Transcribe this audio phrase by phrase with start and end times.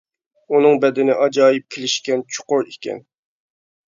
[0.53, 3.05] ئۇنىڭ بەدىنى ئاجايىپ كېلىشكەن چوقۇر ئىكەن.